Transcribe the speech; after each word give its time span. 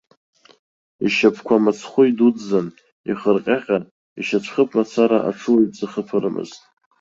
Ишьапқәа 1.05 1.63
мыцхәы 1.63 2.03
идуӡӡан, 2.09 2.67
ихырҟьаҟьа, 3.09 3.77
ишьацәхыԥ 4.19 4.69
мацара 4.77 5.19
аҽуаҩ 5.29 5.65
дзахыԥарымызт. 5.71 6.61